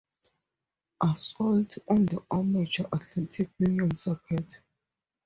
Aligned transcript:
Assault 1.03 1.77
on 1.87 2.07
the 2.07 2.23
Amateur 2.31 2.85
Athletic 2.91 3.51
Union 3.59 3.95
circuit. 3.95 4.57